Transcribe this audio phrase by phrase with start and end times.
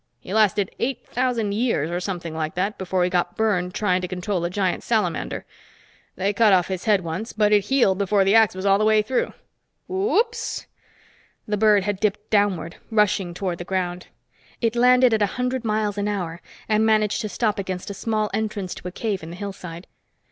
[0.19, 4.07] He lasted eight thousand years, or something like that, before he got burned trying to
[4.07, 5.45] control a giant salamander.
[6.15, 8.83] They cut off his head once, but it healed before the axe was all the
[8.83, 9.31] way through.
[9.87, 10.65] Woops!"
[11.47, 14.07] The bird had dipped downward, rushing toward the ground.
[14.59, 18.31] It landed at a hundred miles an hour and managed to stop against a small
[18.33, 19.85] entrance to a cave in the hillside.